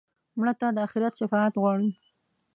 [0.39, 1.89] مړه ته د آخرت شفاعت غواړو